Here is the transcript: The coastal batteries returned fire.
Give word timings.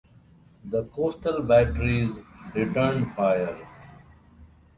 The 0.65 0.85
coastal 0.85 1.43
batteries 1.43 2.15
returned 2.55 3.11
fire. 3.13 3.55